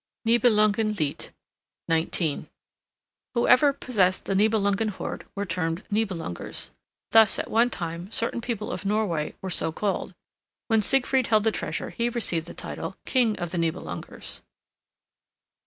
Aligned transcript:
Nibelungen 0.27 0.97
Lied, 0.99 1.29
XIX. 1.87 2.47
Whoever 3.35 3.71
possessed 3.71 4.25
the 4.25 4.33
Nibelungen 4.33 4.87
hoard 4.89 5.27
were 5.35 5.45
termed 5.45 5.83
Nibelungers. 5.91 6.71
Thus 7.11 7.37
at 7.37 7.51
one 7.51 7.69
time 7.69 8.11
certain 8.11 8.41
people 8.41 8.71
of 8.71 8.83
Norway 8.83 9.35
were 9.43 9.51
so 9.51 9.71
called. 9.71 10.15
When 10.69 10.81
Siegfried 10.81 11.27
held 11.27 11.43
the 11.43 11.51
treasure 11.51 11.91
he 11.91 12.09
received 12.09 12.47
the 12.47 12.55
title 12.55 12.95
"King 13.05 13.37
of 13.37 13.51
the 13.51 13.59
Nibelungers." 13.59 14.41